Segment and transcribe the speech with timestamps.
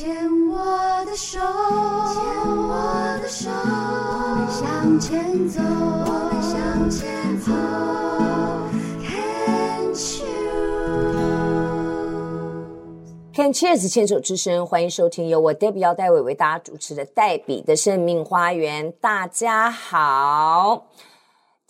[0.00, 0.08] 牵
[0.48, 2.22] 我的手，牵
[2.56, 7.52] 我的手，我们向前走，我们向前走。
[13.34, 18.90] Can Cheers 牵手之声，欢迎收听由我 Debbie 姚代伟为大家主持的黛比的生命花园。
[19.02, 20.86] 大家好，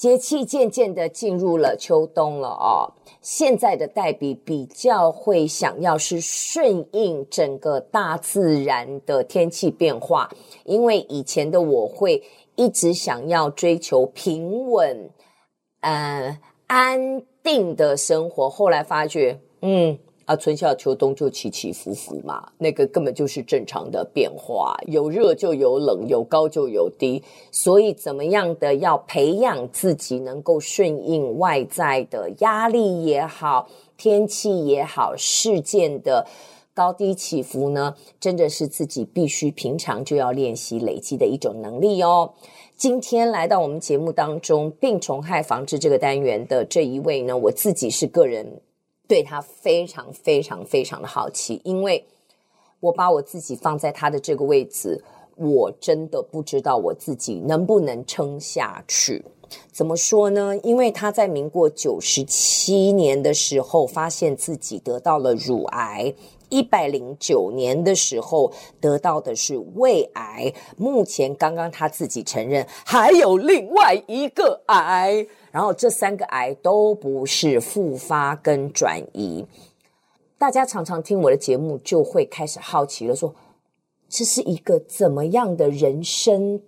[0.01, 2.89] 节气渐渐的进入了秋冬了哦。
[3.21, 10.31] 现在的黛比比较会想要是顺应整个大自然的天气变化，
[10.65, 12.23] 因为以前的我会
[12.57, 15.11] 一直想要追求平稳、
[15.83, 19.99] 呃安定的生活，后来发觉，嗯。
[20.31, 36.25] 啊，春夏秋冬就起起伏伏嘛，那个根本就是正常的变化，有热就有冷，有高就有低，所以怎么样的要培养自己能够顺应外在的压力也好，天气也好，事件的
[36.73, 42.33] 高低起伏呢，真的是自己必须平常就要练习累积的一种能力哦。
[42.77, 48.47] 今天来到我们节目当中，病虫害防治这个单元的这一位呢，我自己是个人。
[49.11, 52.07] 对他非常非常非常的好奇，因为
[52.79, 55.03] 我把我自己放在他的这个位置，
[55.35, 59.25] 我真的不知道我自己能不能撑下去。
[59.73, 60.57] 怎么说呢？
[60.63, 66.15] 因为他在民国九十七年的时候，发现自己得到了乳癌。
[66.51, 79.47] 一百零九年的时候得到的是胃癌，目前刚刚他自己承认还有另外一个癌，然后这三个癌都不是复发跟转移。
[80.37, 83.35] 大家常常听我的节目，就会开始好奇了，说
[84.09, 86.61] 这是一个怎么样的人生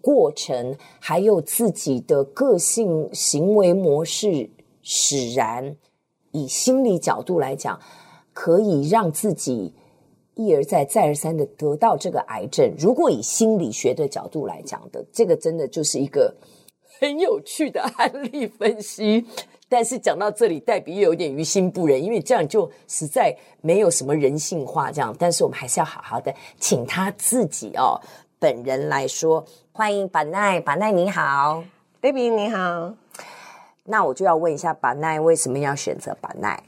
[0.00, 4.50] 过程，还有自己的个性行为模式
[4.82, 5.76] 使然，
[6.32, 7.80] 以心理角度来讲。
[8.40, 9.70] 可以让自己
[10.34, 12.72] 一而再、再而三的得到这个癌症。
[12.78, 16.34] 如果以心理学的角度来讲的，这个真的就是一个
[16.98, 19.26] 很有趣的案例分析。
[19.68, 24.90] 但是讲到这里，黛比又有点于心不忍，因为这样就实在没有什么人性化。
[24.90, 28.00] 这样，但是我们还是要好好的请他自己哦
[28.38, 29.44] 本人来说。
[29.70, 31.62] 欢迎板奈，板奈你好，
[32.00, 32.94] 黛比你好。
[33.84, 36.62] 那我就要问一下，板奈为什么要选择板奈？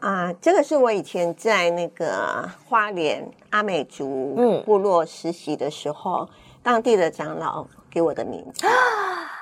[0.00, 6.28] 啊，这个是我以前在那个花莲阿美族部落实习的时候，嗯、
[6.62, 8.64] 当地的长老给我的名字。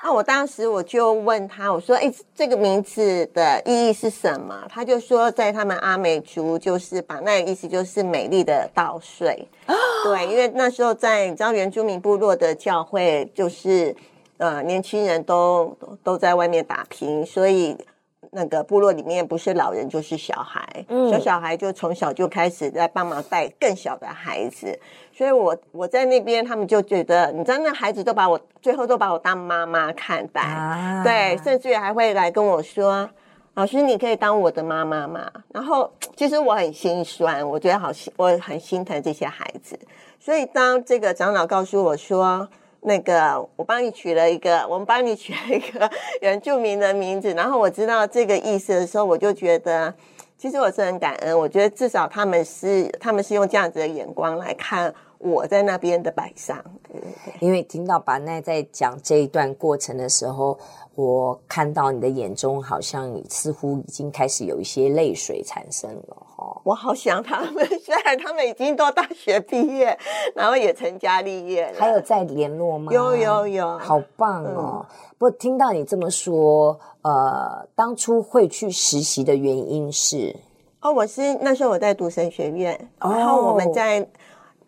[0.03, 9.47] 那我当时我就问他，我说：“哎，这个名字的意义是什么？”他就说，在他们阿美族，就是把那个意思就是美丽的稻穗。
[10.05, 13.95] 对，因为那时候在你知道原住民部落的教会，就是
[14.37, 17.77] 呃年轻人都都在外面打拼，所以。
[18.31, 24.77] 那个部落里面不是老人就是小孩，嗯，小小孩就从小就开始在帮忙带更小的孩子，
[25.13, 33.09] 所以我我在那边，他们就觉得，你知道，那孩子都把我最后都把我当妈妈看待，啊、对，甚至于还会来跟我说，
[33.55, 35.31] 老师，你可以当我的妈妈吗？
[35.53, 39.79] 然后其实我很心酸，我觉得好心，我很心疼这些孩子，
[40.19, 42.47] 所以当这个长老告诉我说。
[42.81, 45.89] 那个，我帮你取了一个， 我们帮你取了一个
[46.21, 49.93] 原住民的名字，然后我知道这个意思的时候，我就觉得，
[50.37, 51.37] 其实我是很感恩。
[51.37, 56.63] 我觉得至少他们是，他们是用这样子的眼光来看我在那边的摆上。
[56.91, 57.33] 对对对。
[57.39, 60.57] 因为听到巴奈在讲这一段过程的时候。
[60.97, 69.97] 我看到你的眼中好像似乎已经开始有一些泪水产生了哈，我好想他们， 虽然他们已经都大学毕业，
[70.35, 72.91] 然后也成家立业了，还有在联络吗？
[72.91, 74.85] 有有有，好棒哦！
[74.89, 80.35] 嗯、不过听到你这么说，呃，当初会去实习的原因是？
[80.81, 84.07] 哦，我是那时候我在读神学院，哦、然后我们在。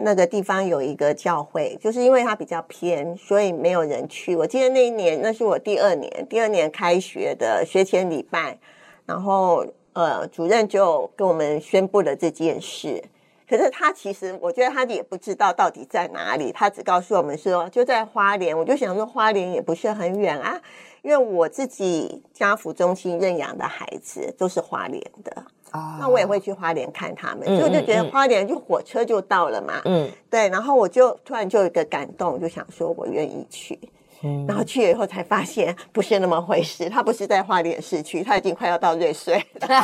[0.01, 4.33] 那个地方有一个教会，就是因为它比较偏，所以没有人去。
[4.33, 8.57] 我记得那一年，那是我第二年，第二年开学的学前礼拜，
[9.05, 13.03] 然后呃，主任就跟我们宣布了这件事。
[13.47, 18.55] 可是他其实，我觉得他也不知道到底在哪里，他只告诉我们说就在花莲。
[18.55, 20.61] 我就想说，花莲也不是很远啊，
[21.01, 25.43] 因为我自己家福中心认养的孩子都是花莲的。
[25.71, 29.81] 啊，那我也会去花莲看他们，所以我就觉得花莲就火车就到了嘛。
[29.85, 33.79] 嗯，对，然后我就突然就有一个感动，就想说我愿意去。
[34.23, 39.43] 嗯，然后去了以后才发现不是那么回事，他不是在花莲市区，他已经快要到瑞穗了。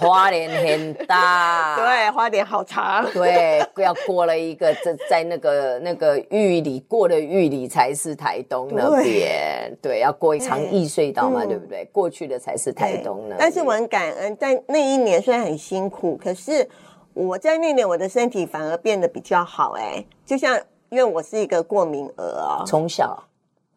[0.00, 11.84] 花莲很大，对，花莲好长，对，要过了一个在在那个那个玉里过了玉里才是台东那边，对，对，要过一场易隧道嘛，对，对不对？
[11.90, 13.34] 过去的才是台东呢。
[13.36, 16.68] 但是我很感恩，在那一年虽然很辛苦，可是
[17.12, 20.56] 我在那年我的身体反而变得比较好，哎，就像
[20.90, 23.24] 因为我是一个过敏儿哦，从小。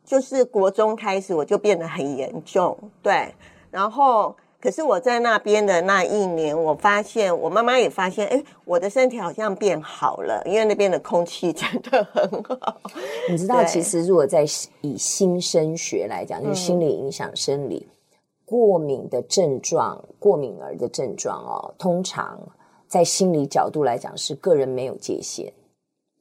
[0.03, 3.33] 就是国中开始我就变得很严重，对，
[3.69, 4.35] 然后。
[4.63, 12.77] 可是我在那边的那一年，我发现我妈妈也发现，哎，我的身体好像变好了，因为那边的空气真的很好。
[13.27, 14.45] 你知道，其实如果在
[14.81, 18.15] 以新生学来讲，就是心理影响生理，嗯、
[18.45, 22.39] 过敏的症状，过敏儿的症状哦，通常
[22.87, 25.51] 在心理角度来讲是个人没有界限，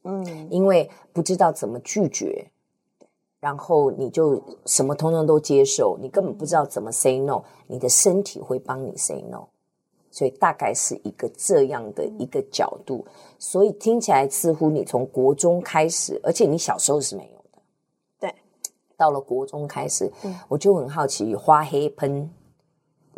[0.02, 2.50] 嗯，因为不知道怎么拒绝。
[3.40, 9.46] 然后你就什么通通都接受，你根本不知道怎么 say no，你的身体会帮你 say no，
[10.10, 13.02] 所以大概是一个这样的一个角度，
[13.38, 17.62] 所以听起来似乎你从国中开始，而且你小时候是没有的，
[18.20, 18.34] 对，
[18.94, 20.12] 到了国中开始，
[20.46, 22.30] 我就很好奇，花黑喷，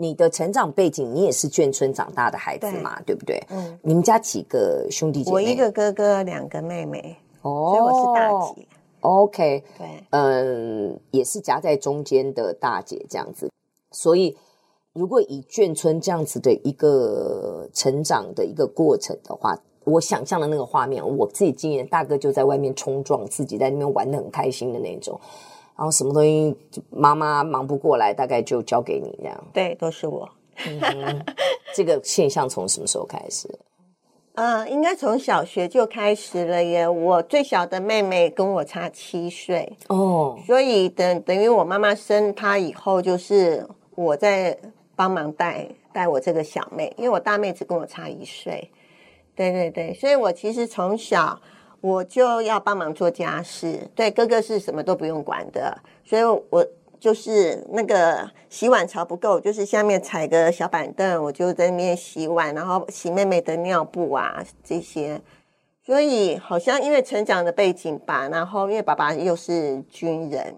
[0.02, 3.40] 你的成长背景，你也是眷村长大的孩子嘛，对，对不对？
[3.50, 5.34] 嗯，你们家几个兄弟姐妹？
[5.34, 8.66] 我一个哥哥，两个妹妹，哦，所以我是大姐。
[8.98, 13.48] OK，对，嗯，也是夹在中间的大姐这样子，
[13.92, 14.36] 所以
[14.92, 25.20] 如果以眷村这样子的一个成长的一个过程的话，我想象的那个画面，我自己经验，大哥就在外面冲撞，自己在那边玩的很开心的那种，
[25.76, 26.56] 然后什么东西
[26.90, 29.44] 妈妈忙不过来，大概就交给你这样。
[29.52, 30.28] 对，都是我。
[30.66, 31.24] 嗯，
[31.74, 33.48] 这个现象从什么时候开始？
[34.34, 36.88] 嗯，应该从小学就开始了耶。
[36.88, 44.58] 我最小的妹妹跟我差七岁哦，所以等等于我妈妈生她以后，就是我在
[44.96, 48.70] 帮忙带带我这个小妹，因为我大妹只跟我差一岁。
[49.34, 51.38] 对对对，所以我其实从小
[51.82, 56.66] 我就要帮忙做家事，对，哥哥是什么都不用管的，所以我。
[57.02, 65.20] 就是那个洗碗槽不够，就是下面踩个小板凳，我就在那边洗碗，然后洗妹妹的尿布啊这些。
[65.84, 70.56] 所以好像因为成长的背景吧，然后因为爸爸又是军人，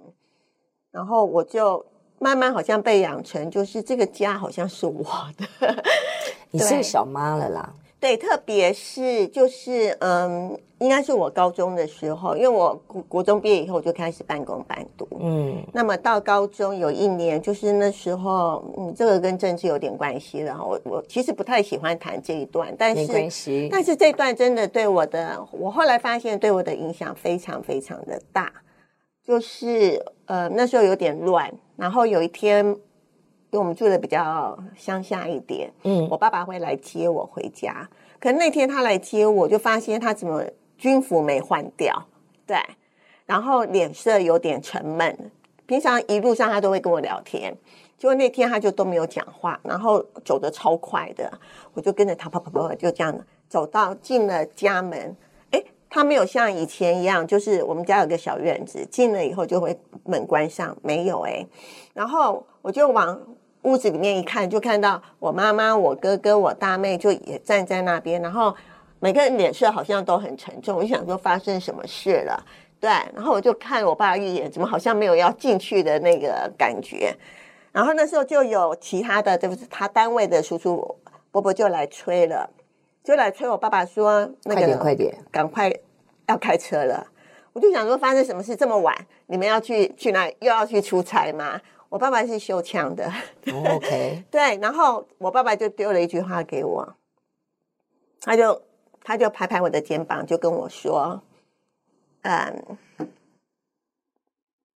[0.91, 1.83] 然后我就
[2.19, 5.03] 慢慢好像被养成，就是这个家好像是我
[5.39, 5.83] 的。
[6.51, 7.73] 你是小妈了啦。
[8.05, 20.63] 对，特别是就是嗯，应该是我高中的时候，因为我国国中毕业以后我就开始半工半读，嗯，那么到高中有一年，就是那时候，嗯，这个跟政治有点关系了。
[20.63, 23.07] 我我其实不太喜欢谈这一段，但是
[23.71, 28.53] 但是这段真的对我的，我后来发现对我的影响非常非常的大，
[29.27, 32.77] 就是呃那时候有点乱，然后有一天。
[33.55, 37.89] 因为我们住的比较乡下一点，嗯，我爸爸会来接我回家。
[38.19, 40.43] 可那天他来接我，就发现他怎么
[40.77, 42.05] 军服没换掉，
[42.49, 42.57] 对，
[43.27, 45.31] 然后脸色有点沉闷。
[45.67, 47.57] 平常一路上他都会跟我聊天，
[47.97, 51.33] 结果那天他就都没有讲话，然后走得超快的，
[51.75, 53.17] 我就跟着他跑跑跑，就这样
[53.49, 55.17] 走到进了家门。
[55.53, 61.47] 诶，他没有像以前一样，就是我们家有个小院子，进了以后就会门关上，没有诶，
[61.93, 63.17] 然后我就往。
[63.65, 68.55] 屋子里面一看，就看到我妈妈、我哥哥、我大妹就也站在那边，然后
[69.01, 70.79] 每个人脸色好像都很沉重。
[70.79, 72.45] 我就想说发生什么事了？
[72.79, 77.15] 对，然后我就看我爸一眼，怎么好像没有要进去的那个感觉？
[77.73, 80.97] 然后那时候就有其他的，就是他单位的叔叔
[81.31, 82.49] 伯伯就来催了，
[83.03, 85.73] 就来催我爸爸说：“那个快点，快点，赶快
[86.27, 87.07] 要开车了。”
[87.55, 88.95] 我就想说发生什么事这么晚？
[89.27, 90.29] 你们要去去哪？
[90.41, 91.61] 又要去出差吗？
[91.91, 93.09] 我爸爸是修枪的
[93.47, 96.97] ，OK， 对，然后我爸爸就丢了一句话给我，
[98.21, 98.63] 他就
[99.01, 101.23] 他就拍拍我的肩膀，就跟我说
[102.23, 102.79] ：“嗯，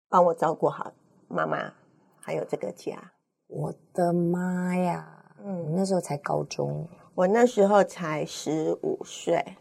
[0.09, 0.93] 帮我照顾好
[1.29, 1.73] 妈妈，
[2.21, 3.13] 还有这个家。”
[3.47, 5.25] 我的妈呀！
[5.45, 9.57] 嗯，那时候才高中，我那时候才十五岁，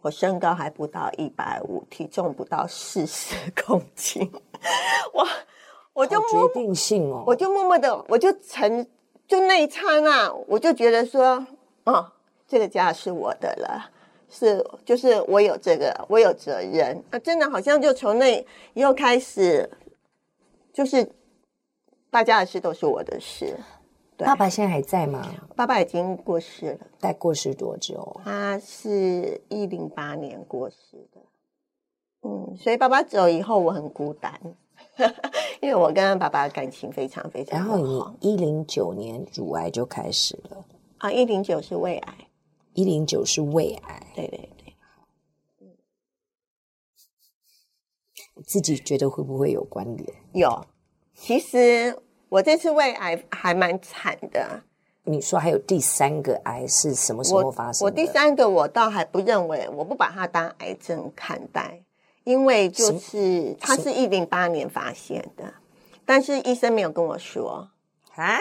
[0.00, 4.28] 我身高还不到一百五，体重不到四十公斤，
[5.14, 5.24] 我。
[5.92, 8.86] 我就决定性哦，我就默默的，我就成
[9.26, 11.44] 就那一刹那，我就觉得说，
[11.84, 12.12] 哦，
[12.46, 13.90] 这个家是我的了，
[14.28, 19.68] 是就是我有这个，我有责任啊，真的好像就从那以后开始，
[20.72, 21.06] 就是
[22.10, 23.56] 大家的事都是我的事。
[24.16, 24.26] 对。
[24.26, 25.28] 爸爸现在还在吗？
[25.56, 26.86] 爸爸已经过世了。
[26.98, 28.20] 在过世多久？
[28.24, 30.76] 他是一零八年过世
[31.12, 31.20] 的。
[32.22, 34.40] 嗯，所以爸爸走以后，我很孤单。
[35.60, 37.76] 因为我跟爸爸感情非常非常好。
[37.76, 40.64] 然后你一零九年乳癌就开始了
[40.98, 42.14] 啊，一零九是胃癌，
[42.74, 44.74] 一零九是胃癌，对对对。
[48.46, 50.14] 自己觉得会不会有关联？
[50.32, 50.66] 有，
[51.14, 51.94] 其实
[52.30, 54.62] 我这次胃癌还蛮惨的。
[55.04, 61.82] 你说还有第三个癌是什么时候发生我第三个我倒还不认为，我不把它当癌症看待，
[62.30, 65.44] 因为就是他是一零八年发现的，
[66.04, 67.68] 但是医生没有跟我说
[68.14, 68.38] 啊。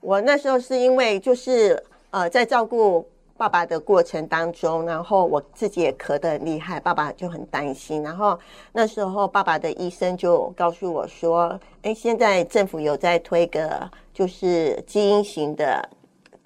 [0.00, 3.06] 我那时候是因为就是呃在照顾。
[3.40, 8.02] 爸爸的过程当中，然后我自己也咳得很厉害，爸爸就很担心。
[8.02, 8.38] 然后
[8.70, 15.88] 那时候，爸爸的医生就告诉我说：“哎，现在政府有在推个，就是基因型的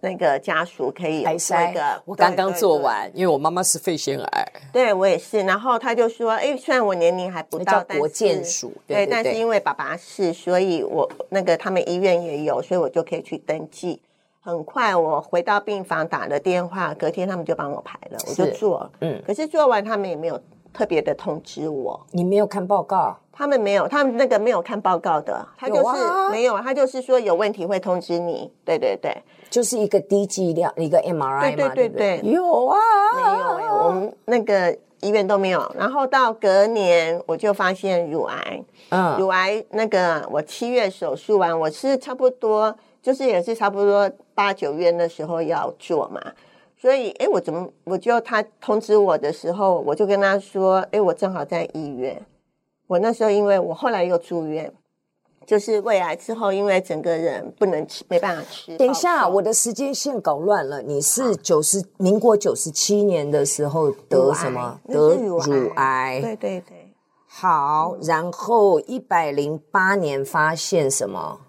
[0.04, 1.74] 那个家属可以癌筛。
[2.04, 5.40] 我刚刚做完，因为我妈妈是肺腺癌，对我也是。
[5.40, 14.00] 然后他就说：哎，虽然我年龄还不到，叫国健署，对，对，对，但是因为爸爸是，所以我那个他们医院也有，所以我就可以去登记。”
[14.46, 18.90] 很快，我回到病房打了电话，隔天他们就帮我排了，我就做。
[19.00, 20.38] 嗯，可是做完他们也没有
[20.70, 21.98] 特别的通知我。
[22.10, 23.18] 你没有看报告？
[23.36, 28.50] 他们没有，他们那个没有看报告的，他就是没有，他就是说有问题会通知你。
[28.64, 29.12] 对对对，
[29.50, 31.40] 就是一个低剂量一个 MRI 嘛。
[31.40, 32.78] 对对对对，有啊，
[33.16, 35.70] 没有哎、欸，我们那个医院都没有。
[35.76, 42.74] 然后到隔年我就发现乳癌，嗯，乳癌那个我七月手术完，我是差不多。
[43.02, 46.18] 就是也是差不多八九月的时候要做嘛，
[46.80, 52.18] 所以哎，我怎么我就他通知我的时候，我就跟他说，哎，我正好在医院。
[52.94, 54.72] 我那时候因为我后来又住院，
[55.44, 58.76] 就是胃癌之后，因为整个人不能吃，没办法吃。
[58.76, 60.80] 等一下，我的时间线搞乱了。
[60.80, 64.78] 你是九十民国九十七年的时候得什么？
[64.86, 66.20] 得乳癌。
[66.22, 66.94] 对对对。
[67.26, 71.40] 好，然后一百零八年发现什么？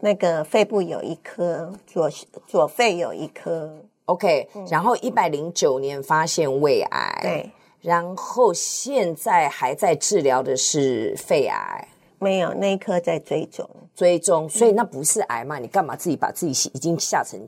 [0.00, 2.10] 那个肺部有一颗，左
[2.46, 3.70] 左肺有一颗
[4.06, 4.66] ，OK、嗯。
[4.70, 7.50] 然后一百零九年发现胃癌，对。
[7.86, 11.86] 然后现在还在治疗的是肺癌，
[12.18, 13.64] 没有那一颗在追踪，
[13.94, 14.48] 追踪。
[14.48, 15.60] 所以那不是癌嘛？
[15.60, 17.38] 你干嘛自己把自己已经吓成？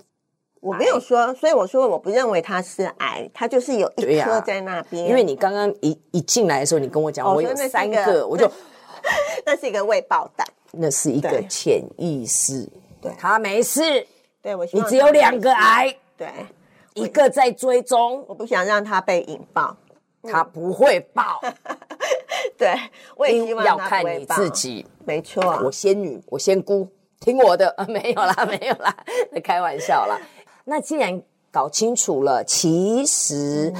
[0.61, 5.09] 我没有说，所以我说我不认为它是癌，它就是有一颗在那边。
[5.09, 8.49] 因为你刚刚一一进来的时候，你跟我讲、哦、我有三个，个我就
[9.45, 10.47] 那是一个未爆弹。
[10.71, 12.64] 那是一个潜意识，
[13.00, 14.07] 对，他没事，
[14.40, 16.28] 对我，你只有两个癌，对，
[16.95, 19.76] 一个在追踪，我不想让它被引爆，
[20.32, 21.40] 他不会爆，
[22.56, 22.75] 对，
[23.16, 26.88] 我也希望要看你自己，没错，我仙女，我仙姑，
[27.20, 28.97] 听我的，啊， 没有啦， 没有啦，
[29.32, 30.18] 那开玩笑啦。
[30.64, 33.73] 那既然搞清楚了，其实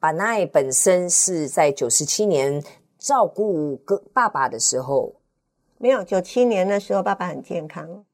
[0.00, 2.62] Banai 本身是在九十七年
[2.98, 5.14] 照顾哥爸爸的时候。
[5.80, 8.04] 没有，九七年的时候，爸爸很健康，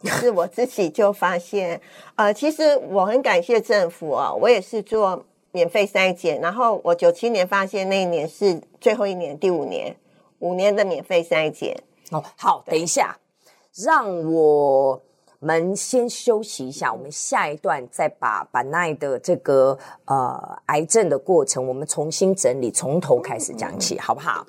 [0.00, 1.80] 只是我自己就发现，
[2.14, 9.96] 呃，其实我很感谢政府啊，我也是做免费筛检，然后我九七年发现那一年是最后一年，第五年，
[10.38, 11.76] 五年的免费筛检。
[12.10, 13.18] 哦，好，等一下，
[13.84, 15.00] 让我
[15.38, 24.46] 们先休息一下，我们下一段再把 Banai 的这个呃癌症的过程，我们重新整理，从头开始讲起，好不好？